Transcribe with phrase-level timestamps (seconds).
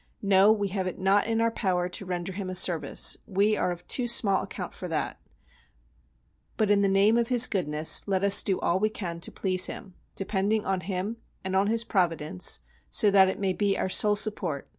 [0.23, 3.69] No, we have it not in our power to render Him a service, we are
[3.69, 5.19] of too small account for that,
[6.57, 9.67] but in the name of His Goodness let us do all we can to please
[9.67, 14.15] Him, depending on Him, and on His Providence, so that it may be our sole
[14.15, 14.67] support.